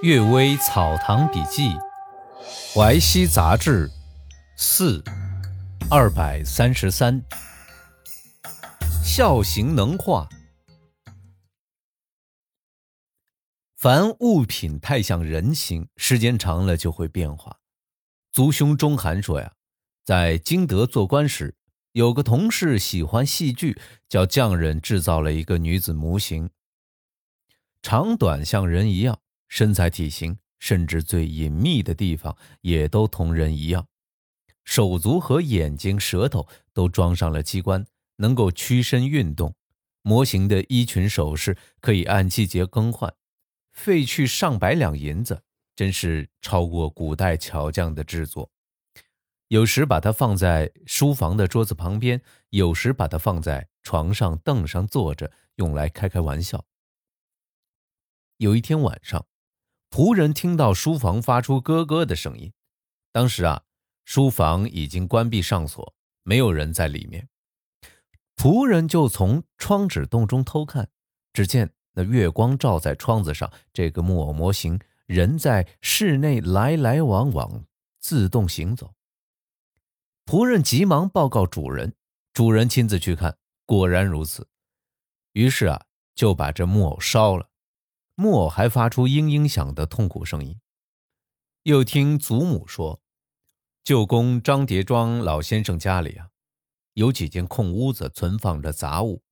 [0.02, 1.68] 《岳微草堂笔记》
[2.74, 3.90] 淮西杂志
[4.56, 5.04] 四
[5.90, 7.22] 二百三十三，
[9.04, 10.26] 孝行能化。
[13.76, 17.58] 凡物品太像人形，时间长了就会变化。
[18.32, 19.52] 族兄钟涵说呀，
[20.02, 21.54] 在金德做官时，
[21.92, 23.78] 有个同事喜欢戏剧，
[24.08, 26.48] 叫匠人制造了一个女子模型，
[27.82, 29.20] 长短像人一样。
[29.50, 33.86] 身材、体型，甚至最隐秘的地方，也都同人一样。
[34.64, 37.84] 手足和眼睛、舌头都装上了机关，
[38.16, 39.54] 能够屈伸运动。
[40.02, 43.12] 模型的衣裙首饰可以按季节更换，
[43.72, 45.42] 费去上百两银子，
[45.74, 48.50] 真是超过古代巧匠的制作。
[49.48, 56.64] 有时把它放在书房的桌子旁边，有时把它放在床上凳上坐着，用来开开玩笑。
[58.36, 59.26] 有一天晚上。
[59.90, 62.52] 仆人听到书房发出咯咯的声音，
[63.10, 63.64] 当时啊，
[64.04, 67.28] 书房已经关闭上锁，没有人在里面。
[68.36, 70.88] 仆人就从窗纸洞中偷看，
[71.32, 77.64] 只见那月光照在窗子上，这个木偶模型人在室内来来往往，
[77.98, 78.94] 自动行走。
[80.24, 81.92] 仆人急忙报告主人，
[82.32, 84.46] 主人亲自去看，果然如此。
[85.32, 85.84] 于是啊，
[86.14, 87.49] 就把这木偶烧了。
[88.20, 90.60] 木偶还发出嘤嘤响的痛苦声音。
[91.62, 93.00] 又听祖母说，
[93.82, 96.28] 舅公张叠庄老先生家里啊，
[96.92, 99.22] 有几间空屋子，存放着杂物。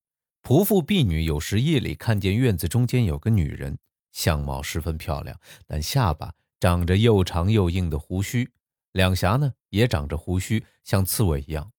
[0.42, 3.78] 仆妇婢女有时夜里看见院子中间有个女人，
[4.12, 8.50] 相貌十分漂亮，但下巴长着又长又硬的胡须，
[8.92, 11.70] 两颊呢也长着胡须，像刺猬一样。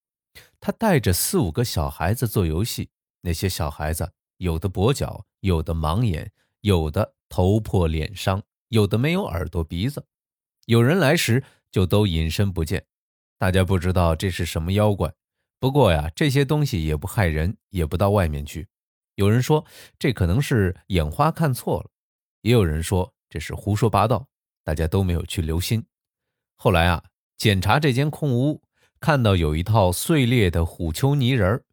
[0.60, 6.32] 她带着四五个小孩子做游戏，那些小孩子有的跛脚，有的盲眼。
[6.62, 10.06] 有的头破脸伤，有的没有耳朵鼻子，
[10.66, 12.86] 有人来时就都隐身不见，
[13.38, 15.14] 大家不知道这是什么妖怪。
[15.60, 18.67] 不过呀，这些东西也不害人，也不到外面去。
[19.16, 19.66] 有人说
[19.98, 21.89] 这可能是眼花看错了，
[22.42, 24.28] 也有人说这是胡说八道，
[24.64, 25.86] 大家都没有去留心。
[26.56, 27.04] 后来啊，
[27.38, 28.62] 检查这间空屋，
[29.00, 31.64] 看到有一套碎裂的虎丘泥人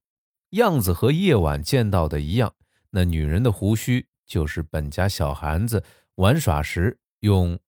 [0.50, 2.55] 样子和夜晚见到的一样，
[2.91, 4.06] 那女人的胡须。
[4.26, 5.84] 就是本家小孩子
[6.16, 7.59] 玩耍时用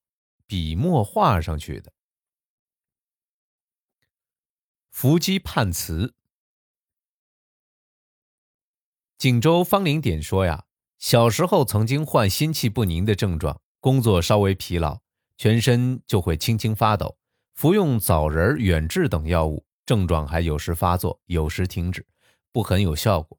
[0.47, 1.93] 笔墨画上去的。
[4.91, 6.15] 伏击判词。
[9.17, 10.65] 锦州方灵典说呀，
[10.99, 15.01] 小时候曾经患心气不宁的症状，工作稍微疲劳，
[15.37, 17.17] 全身就会轻轻发抖。
[17.55, 22.07] 服用枣仁、远志等药物，症状还有时发作，有时停止，
[22.53, 23.39] 不很有效果。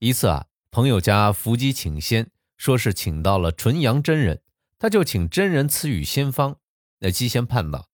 [0.00, 2.30] 一次啊，朋友家伏击请仙。
[2.56, 4.42] 说是请到了纯阳真人，
[4.78, 6.60] 他就请真人赐予仙方。
[7.00, 7.88] 那姬仙判道，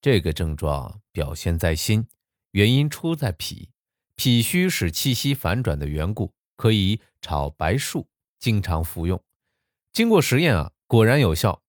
[0.00, 2.06] 这个症状表现在心，
[2.52, 3.70] 原因出在脾，
[4.14, 9.22] 脾虚使气息反转的缘故，可以炒白术，经常服用。
[9.92, 11.62] 经过实验啊，果然有效。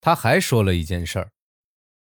[0.00, 1.32] 他还说了一件事儿，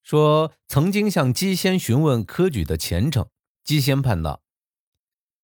[0.04, 3.30] 说曾经向姬仙询问科举的前程，
[3.64, 4.44] 姬仙判道，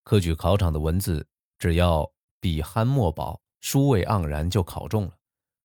[0.04, 1.28] 科举考场的文字
[1.58, 2.14] 只要。
[2.40, 5.18] 笔酣墨饱，书味盎然，就考中了，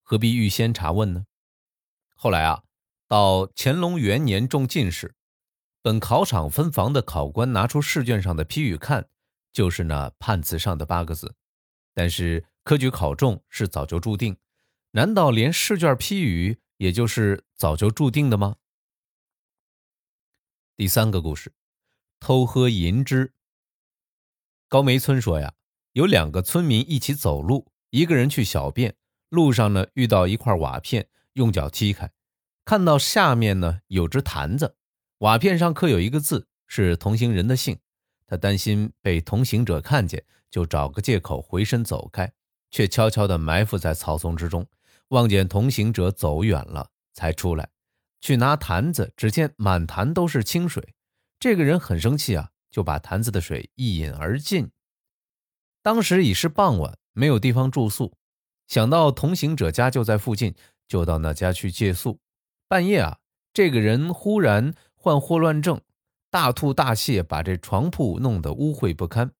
[0.02, 1.26] 何必预先查问呢？
[2.14, 2.64] 后来啊，
[3.06, 5.14] 到乾隆元年中进士，
[5.82, 9.08] 本考场分房的考官拿出试卷上的批语看，
[9.52, 11.34] 就是那判词上的八个字。
[11.92, 14.36] 但是科举考中是早就注定，
[14.92, 18.56] 难道连试卷批语也就是早就注定的吗？
[20.74, 21.52] 第三个故事，
[22.18, 23.34] 偷喝银汁。
[24.68, 25.52] 高梅村说呀。
[25.92, 28.94] 有两个村民一起走路，一个人去小便，
[29.28, 32.10] 路上呢遇到一块瓦片，用脚踢开，
[32.64, 34.76] 看到下面呢有只坛子，
[35.19, 37.78] 瓦片上刻有一个字，是同行人的姓。
[38.26, 42.32] 他担心被同行者看见，就找个借口回身走开，
[42.70, 44.66] 却悄悄地埋伏在草丛之中，
[45.08, 47.69] 望见同行者走远了，才出来
[48.22, 50.94] 去拿坛子，只见满坛都是清水。
[51.38, 54.70] 这个人很生气啊，就把坛子的水一饮而尽。
[55.82, 58.12] 当时已是傍晚，没有地方住宿，
[58.69, 60.55] 想到同行者家就在附近，
[60.87, 62.20] 就到那家去借宿。
[62.69, 63.19] 半夜啊，
[63.52, 65.81] 这个人忽然患霍乱症，
[66.31, 69.32] 大吐大泻，把这床铺弄得污秽不堪。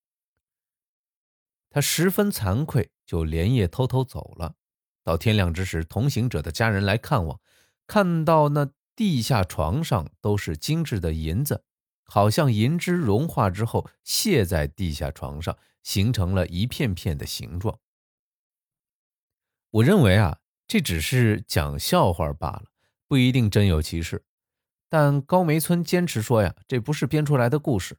[1.71, 4.57] 他十分惭愧，就连夜偷偷走了。
[5.05, 7.41] 到天亮之时，同行者的家人来看望，
[7.87, 11.65] 看到那地下床上都是精致的银子，
[12.05, 15.57] 好像银汁融化之后泻在地下床上。
[15.83, 17.79] 形成了一片片的形状。
[19.71, 22.65] 我认为啊，这只是讲笑话罢了，
[23.09, 24.25] 不一定真有其事。
[24.89, 27.97] 但高梅村坚持说呀，这不是编出来的故事。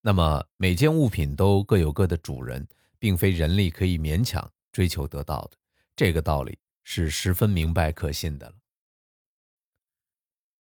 [0.00, 2.66] 那么每件物品都各有各的主人，
[2.98, 5.58] 并非人力可以勉强追求得到的，
[5.94, 8.54] 这个道理是十分明白可信的了。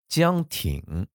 [0.08, 1.06] 江挺，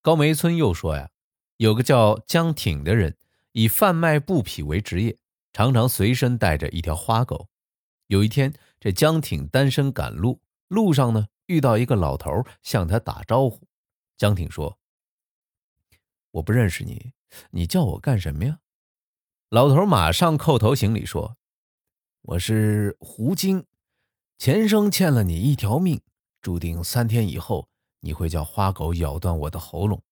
[0.00, 1.10] 高梅村又说呀，
[1.56, 3.16] 有个叫江挺的人，
[3.52, 5.16] 以贩卖布匹为职业，
[5.52, 7.48] 常常随身带着一条花狗。
[8.06, 13.66] 有一天，这江挺单身赶路，路上呢遇到一个老头向他打招呼。
[14.16, 14.78] 江挺说
[16.32, 17.12] ：“我不认识你，
[17.50, 18.58] 你叫我干什么呀？”
[19.48, 21.36] 老头马上叩头行礼说
[22.22, 23.64] ：“我是胡金，
[24.38, 26.00] 前生欠了你一条命，
[26.40, 27.68] 注定三天以后
[28.00, 30.02] 你会叫花狗咬断我的喉咙，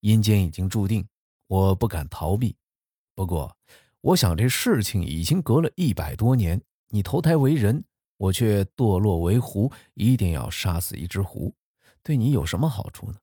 [0.00, 1.06] 阴间已经注定，
[1.46, 2.56] 我不敢逃避。
[3.14, 3.56] 不过，
[4.00, 6.62] 我想这事情已经隔了一百多年。”
[6.94, 7.82] 你投胎为人，
[8.18, 11.54] 我却堕落为狐，一定要杀死一只狐，
[12.02, 13.18] 对你有什么好处呢？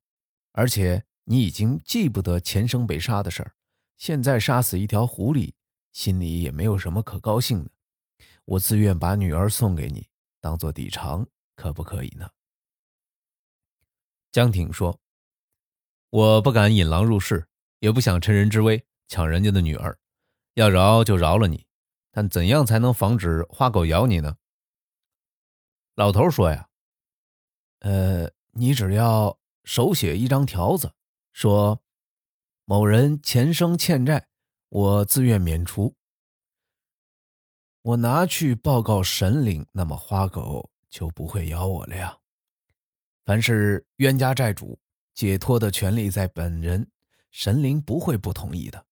[0.53, 3.53] 而且你已经记不得前生被杀的事儿，
[3.95, 5.53] 现在杀死一条狐狸，
[5.91, 7.69] 心里也没有什么可高兴的。
[8.45, 10.07] 我自愿把女儿送给你，
[10.41, 12.27] 当做抵偿，可不可以呢？
[14.31, 14.99] 江挺说
[16.09, 17.47] ：“我不敢引狼入室，
[17.81, 19.99] 也不想趁人之危抢人家的女儿，
[20.53, 21.65] 要饶就饶了你。”
[22.11, 24.35] 但怎样才能防止花狗咬你呢？
[25.93, 26.67] 老头说呀
[27.79, 30.91] ：“呃，你只要手写一张条子，
[31.33, 31.81] 说
[32.65, 34.27] 某人前生欠债，
[34.69, 35.95] 我自愿免除。
[37.83, 42.17] 我拿去报告神灵，那么花狗就不会咬我了呀。
[43.23, 44.79] 凡是冤家债主，
[45.13, 46.89] 解脱的权利在本人，
[47.29, 48.83] 神灵不会不同意的。”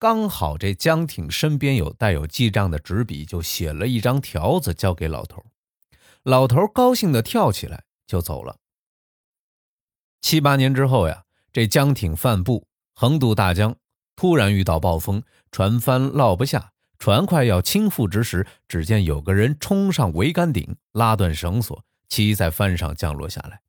[0.00, 5.44] 刚好这江挺身边有带有记账的纸笔，就写了一张条子交给老头。
[6.22, 8.56] 老头高兴的跳起来就走了。
[10.22, 13.76] 七八年之后呀，这江挺泛布横渡大江，
[14.16, 23.60] 突然遇到暴风，船帆落不下，船快要倾覆之时，只见有个人冲上桅杆顶，拉断绳索，骑在帆上降落下来。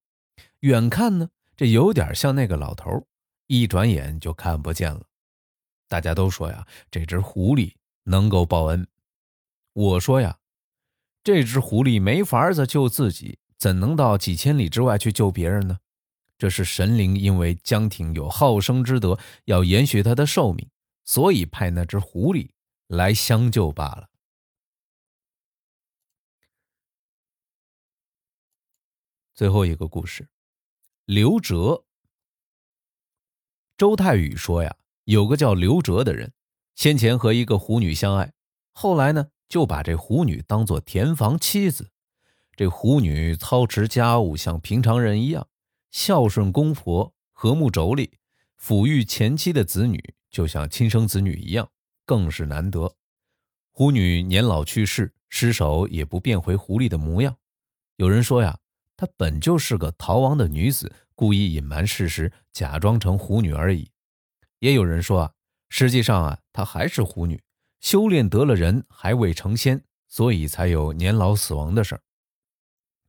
[0.62, 1.28] 远看呢，
[1.58, 3.06] 这有点像那个老头，
[3.48, 5.02] 一转眼就看不见了。
[5.92, 7.74] 大家都说呀，这只狐狸
[8.04, 8.88] 能够报恩。
[9.74, 10.40] 我说呀，
[11.22, 15.80] 这只狐狸没法子救自己，怎能到几千里之外去救别人呢？
[16.38, 20.70] 这是神灵因为江亭有好生之德，要延续他的寿命，
[21.04, 22.52] 所以派那只狐狸
[22.88, 24.10] 来相救罢了。
[29.34, 30.30] 最后一个故事，
[31.04, 31.84] 刘哲。
[33.76, 34.74] 周泰宇说呀。
[35.06, 36.32] 有个叫刘哲的人，
[36.76, 38.34] 先前和一个狐女相爱，
[38.72, 41.90] 后来呢就把这狐女当做田房妻子。
[42.56, 45.48] 这狐女操持家务，像平常人一样
[45.90, 48.12] 孝顺公婆，和睦妯娌，
[48.62, 51.70] 抚育前妻的子女，就像亲生子女一样，
[52.06, 52.96] 更是难得。
[53.72, 57.36] 狐女年老去世，尸首也不变回狐狸的模样。
[57.96, 58.60] 有人说呀，
[58.96, 63.90] 她本就是个逃亡的女子，故意隐瞒事实，假装成狐女而已。
[64.62, 65.34] 也有人说啊，
[65.70, 67.42] 实际上啊，她还是狐女，
[67.80, 72.02] 修炼得了人，还未成仙，所以才有年老死亡的事儿。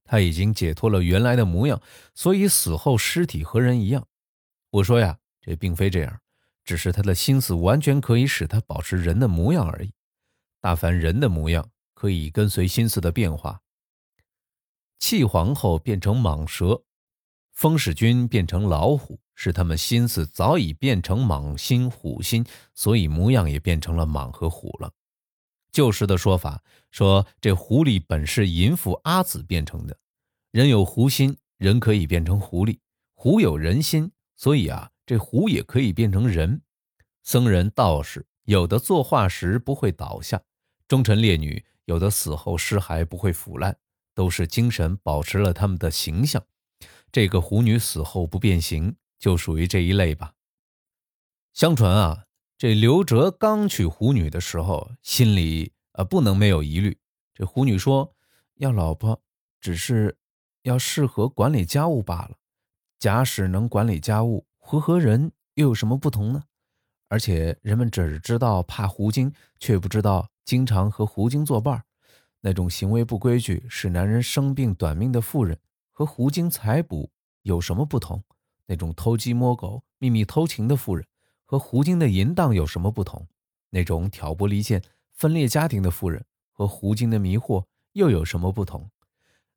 [0.02, 1.82] 她已经解脱了原来的模样，
[2.14, 4.09] 所以死后尸体和人一样。
[4.71, 6.21] 我说呀，这并非这样，
[6.64, 9.92] 只是她的心思完全可以使她保持人的模样而已。
[10.59, 13.61] 大凡人的模样，可以跟随心思的变化。
[14.99, 16.85] 气皇后变成蟒蛇，
[17.52, 19.21] 风使君变成老虎。
[19.34, 24.92] 是他们心思早已变成蟒心、虎心，所以模样也变成了蟒和虎了。
[25.72, 29.96] 旧时的说法说，这狐狸本是淫妇阿紫变成的。
[30.50, 32.78] 人有狐心，人可以变成狐狸；
[33.14, 36.60] 狐有人心，所以啊，这狐也可以变成人。
[37.22, 40.42] 僧人、道士有的作画时不会倒下，
[40.86, 43.74] 忠臣烈女有的死后尸骸不会腐烂，
[44.14, 46.44] 都是精神保持了他们的形象。
[47.10, 48.94] 这个狐女死后不变形。
[49.22, 50.34] 就属于这一类吧。
[51.52, 52.24] 相传啊，
[52.58, 56.98] 这刘哲刚娶狐女的时候，心里啊不能没有疑虑。
[57.32, 58.16] 这狐女说
[58.58, 59.22] ：“要老婆，
[59.60, 60.18] 只是
[60.62, 62.32] 要适合管理家务罢了。
[62.98, 66.42] 假使能管理家务，和和人又有什么不同呢？
[67.06, 71.84] 而且人们只知道怕狐精，却不知道经常和狐精作伴
[72.40, 75.56] 那种行为不规矩，使男人生病短命的妇人，
[75.92, 77.12] 和狐精采补
[77.42, 78.24] 有什么不同？”
[78.66, 81.07] 那种偷鸡摸狗、秘密偷情的妇人，
[81.45, 83.26] 和狐精的淫荡有什么不同？
[83.71, 88.90] 那种挑拨离间、分裂家庭的妇人，和狐精的迷惑又有什么不同？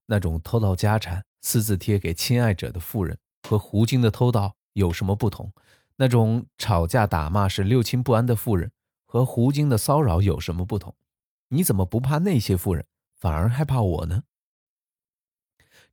[0.06, 5.52] 那种偷盗家产、私自贴给亲爱者的妇人和胡金的偷盗有什么不同？
[5.98, 8.72] 那种吵架打骂使六亲不安的妇人
[9.06, 10.96] 和胡金的骚扰有什么不同？
[11.50, 12.86] 你怎么不怕那些妇人，
[13.16, 14.24] 反而害怕我呢？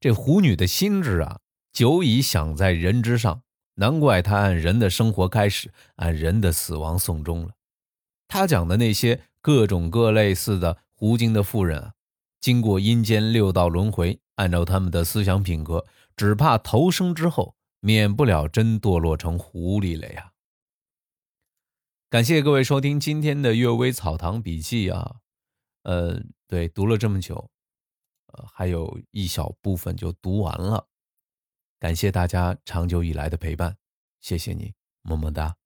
[0.01, 1.41] 这胡女的心智啊，
[1.73, 3.43] 久已想在人之上，
[3.75, 7.55] 难怪他按人的生活开始，按人的死亡送终了。
[8.29, 11.95] 他讲的那些各种各类似的胡金的妇人啊。
[12.41, 15.87] 经过阴间六道轮回，按照他们的思想品格，
[16.17, 20.33] 只怕投生之后免不了真堕落成狐狸了呀！
[22.11, 25.17] 感谢各位收听今天的《阅微草堂笔记》啊，
[25.85, 27.49] 呃，对，读了这么久，
[28.33, 30.89] 呃，还有一小部分就读完了。
[31.83, 33.77] 感谢大家长久以来的陪伴，
[34.21, 34.73] 谢谢你，
[35.03, 35.57] 么么哒。